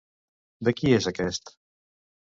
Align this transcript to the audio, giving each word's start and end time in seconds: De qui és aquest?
De 0.69 0.73
qui 0.79 0.93
és 1.01 1.09
aquest? 1.13 1.55